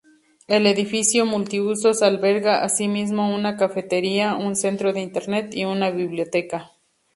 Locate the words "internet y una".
5.01-5.91